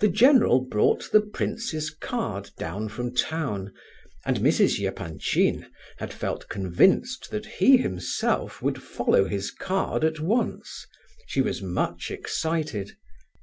The 0.00 0.08
general 0.08 0.62
brought 0.62 1.10
the 1.12 1.20
prince's 1.20 1.90
card 1.90 2.48
down 2.56 2.88
from 2.88 3.14
town, 3.14 3.74
and 4.24 4.38
Mrs. 4.38 4.82
Epanchin 4.82 5.66
had 5.98 6.14
felt 6.14 6.48
convinced 6.48 7.30
that 7.30 7.44
he 7.44 7.76
himself 7.76 8.62
would 8.62 8.82
follow 8.82 9.26
his 9.26 9.50
card 9.50 10.02
at 10.02 10.18
once; 10.18 10.86
she 11.26 11.42
was 11.42 11.60
much 11.60 12.10
excited. 12.10 12.96